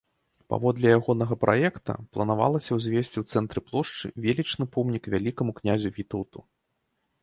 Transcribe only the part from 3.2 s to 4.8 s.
ў цэнтры плошчы велічны